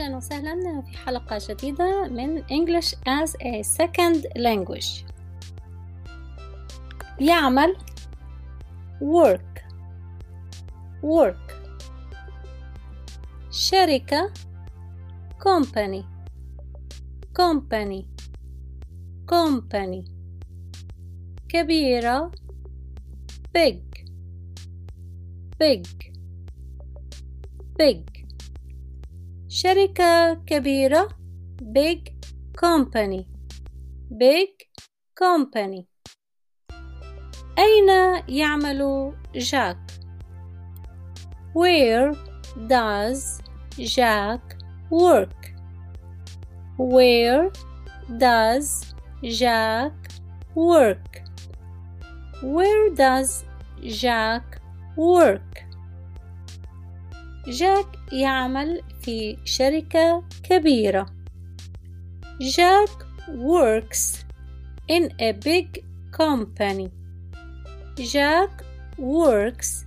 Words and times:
أهلا 0.00 0.16
وسهلا 0.16 0.82
في 0.82 0.98
حلقة 0.98 1.38
جديدة 1.48 2.08
من 2.08 2.42
English 2.42 2.94
as 2.94 3.34
a 3.42 3.62
Second 3.62 4.26
Language 4.36 5.04
يعمل 7.20 7.76
work 9.00 9.60
work 11.02 11.52
شركة 13.50 14.32
company 15.40 16.04
company 17.34 18.04
company 19.26 20.04
كبيرة 21.48 22.30
big 23.54 23.82
big 25.58 25.86
big 27.78 28.17
شركة 29.50 30.34
كبيرة 30.34 31.08
big 31.62 32.12
company 32.56 33.24
big 34.10 34.68
company 35.14 35.84
أين 37.58 38.22
يعمل 38.28 39.12
جاك 39.34 39.78
Where 41.54 42.14
does 42.68 43.40
Jack 43.78 44.56
work 44.90 45.54
Where 46.76 47.50
does 48.18 48.94
Jack 49.24 49.92
work 50.54 51.22
Where 52.42 52.90
does 52.94 53.44
Jack 53.82 54.60
work 54.96 55.67
جاك 57.48 57.86
يعمل 58.12 58.82
في 59.02 59.38
شركة 59.44 60.24
كبيرة. 60.42 61.06
Jack 62.40 62.90
works 63.28 64.24
in 64.88 65.10
a 65.18 65.32
big 65.32 65.84
company. 66.12 66.90
Jack 67.96 68.62
works 68.98 69.84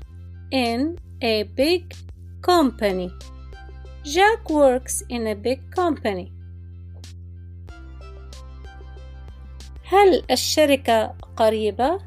in 0.51 0.97
a 1.21 1.43
big 1.43 1.93
company. 2.41 3.09
Jack 4.03 4.49
works 4.49 5.03
in 5.09 5.27
a 5.27 5.35
big 5.35 5.59
company. 5.75 6.31
هل 9.83 10.23
الشركة 10.31 11.15
قريبة؟ 11.35 11.99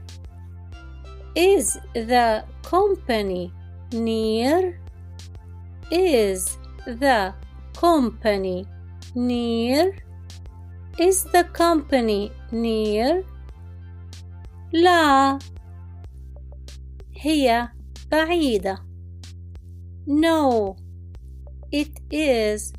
Is 1.36 1.78
the 1.94 2.44
company 2.62 3.52
near? 3.92 4.83
Is 5.91 6.57
the 6.85 7.33
company 7.73 8.65
near? 9.15 9.95
Is 10.99 11.23
the 11.23 11.43
company 11.53 12.31
near? 12.51 13.23
لا 14.73 15.39
هي 17.15 17.69
بعيدة. 18.11 18.77
No, 20.07 20.75
it 21.71 21.99
is 22.11 22.73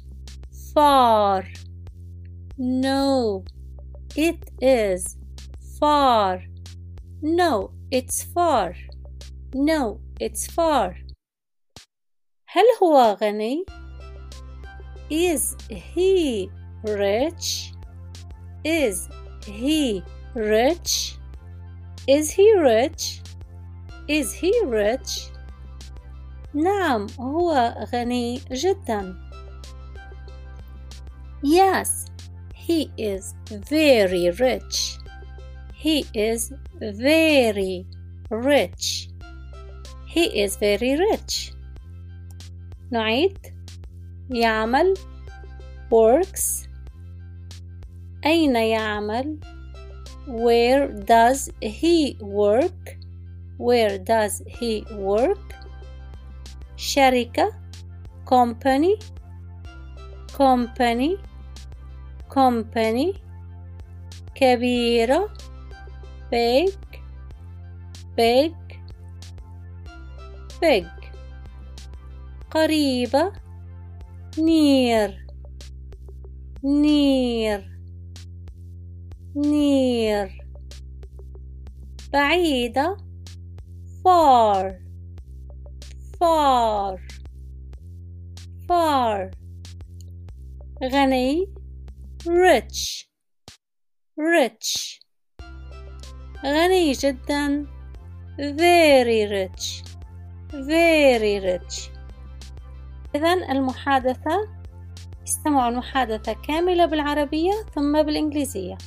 far. 0.75 1.45
No, 2.59 3.45
it 4.17 4.51
is 4.61 5.17
far. 5.79 6.43
No, 7.23 7.71
it's 7.91 8.23
far. 8.23 8.75
No, 9.55 10.01
it's 10.19 10.47
far. 10.47 10.97
هل 12.56 12.64
هو 12.84 13.18
غني؟ 13.22 13.66
Is 15.12 15.58
he 15.70 16.50
rich? 16.84 17.74
Is 18.64 19.10
he 19.46 20.02
rich? 20.34 21.18
Is 22.08 22.32
he 22.32 22.48
rich? 22.58 23.22
Is 24.08 24.34
he 24.34 24.54
rich? 24.66 25.32
نعم 26.54 27.08
هو 27.20 27.76
غني 27.94 28.42
جدا. 28.52 29.16
Yes, 31.44 32.06
he 32.56 32.90
is 32.98 33.36
very 33.50 34.30
rich. 34.30 34.98
He 35.74 36.06
is 36.14 36.54
very 36.82 37.86
rich. 38.30 39.10
He 40.08 40.24
is 40.44 40.56
very 40.56 40.96
rich. 40.96 41.55
نعيد 42.96 43.38
يعمل 44.30 44.94
works 45.92 46.68
أين 48.26 48.56
يعمل 48.56 49.40
where 50.28 50.88
does 50.88 51.50
he 51.62 52.18
work 52.22 52.98
where 53.58 53.98
does 53.98 54.42
he 54.48 54.86
work 54.92 55.56
شركة 56.78 57.52
company 58.26 59.00
company 60.38 61.18
company 62.30 63.14
كبيرة 64.36 65.30
big 66.32 66.74
big 68.18 68.56
big 70.62 71.05
قريبة 72.56 73.32
نير 74.40 75.28
نير 76.64 77.80
نير 79.36 80.38
بعيدة 82.14 82.98
far 84.04 84.80
far 86.20 87.00
far 88.68 89.32
غني 90.84 91.54
rich 92.26 93.10
rich 94.18 95.02
غني 96.46 96.92
جدا 96.92 97.66
very 98.40 99.26
rich 99.26 99.84
very 100.54 101.40
rich 101.40 101.95
إذا 103.16 103.34
المحادثة 103.34 104.48
استمعوا 105.28 105.70
المحادثة 105.70 106.34
كاملة 106.34 106.86
بالعربية 106.86 107.52
ثم 107.76 108.04
بالإنجليزية 108.04 108.78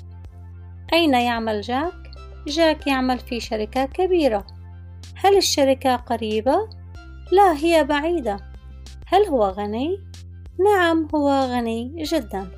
أين 0.92 1.14
يعمل 1.14 1.60
جاك؟ 1.60 2.10
جاك 2.46 2.86
يعمل 2.86 3.18
في 3.18 3.40
شركة 3.40 3.84
كبيرة 3.84 4.46
هل 5.14 5.36
الشركة 5.36 5.96
قريبة؟ 5.96 6.68
لا 7.32 7.56
هي 7.56 7.84
بعيدة 7.84 8.40
هل 9.06 9.24
هو 9.24 9.44
غني؟ 9.44 9.98
نعم 10.64 11.08
هو 11.14 11.30
غني 11.30 12.02
جدا 12.02 12.50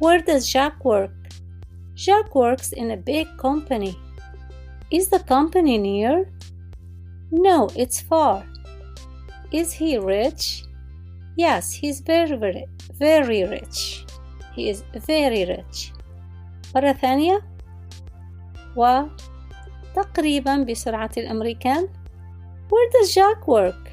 Where 0.00 0.20
does 0.20 0.52
Jack 0.52 0.84
work? 0.84 1.14
Jack 1.94 2.34
works 2.34 2.72
in 2.72 2.90
a 2.90 2.96
big 2.96 3.26
company. 3.38 3.96
Is 4.90 5.08
the 5.08 5.20
company 5.20 5.78
near? 5.78 6.28
No, 7.30 7.70
it's 7.76 8.00
far. 8.00 8.44
Is 9.53 9.73
he 9.73 9.97
rich? 9.97 10.63
Yes, 11.35 11.71
he's 11.71 12.01
very, 12.01 12.35
very, 12.37 12.65
very 12.99 13.43
rich. 13.45 14.05
He 14.55 14.69
is 14.69 14.83
very 15.07 15.45
rich. 15.45 15.93
مرة 16.75 16.91
ثانية 16.93 17.41
وتقريبا 18.75 20.57
بسرعة 20.63 21.11
الأمريكان 21.17 21.87
Where 22.69 22.89
does 22.91 23.15
Jack 23.15 23.47
work? 23.47 23.91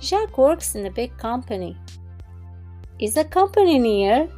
Jack 0.00 0.36
works 0.36 0.74
in 0.74 0.86
a 0.86 0.90
big 0.90 1.16
company. 1.16 1.76
Is 2.98 3.14
the 3.14 3.24
company 3.24 3.78
near? 3.78 4.28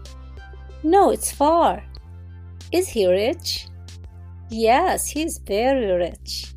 No, 0.84 1.10
it's 1.10 1.32
far. 1.32 1.82
Is 2.70 2.88
he 2.88 3.06
rich? 3.06 3.66
Yes, 4.50 5.08
he's 5.08 5.38
very 5.38 5.90
rich. 5.92 6.54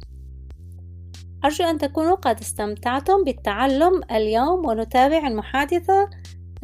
أرجو 1.45 1.65
أن 1.65 1.79
تكونوا 1.79 2.15
قد 2.15 2.41
استمتعتم 2.41 3.25
بالتعلم 3.25 4.03
اليوم 4.11 4.67
ونتابع 4.67 5.27
المحادثة 5.29 6.11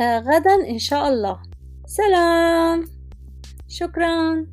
غدا 0.00 0.70
إن 0.70 0.78
شاء 0.78 1.08
الله. 1.08 1.42
سلام. 1.86 2.84
شكرا. 3.68 4.46